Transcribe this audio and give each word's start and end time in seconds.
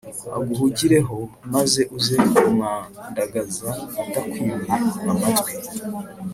aguhugire 0.37 0.97
ho 1.07 1.19
maze 1.53 1.81
uze 1.97 2.15
ku 2.31 2.43
mwa 2.53 2.73
ndagaza 3.09 3.69
atakwimye 4.01 4.69
a 5.11 5.13
matwi 5.19 5.53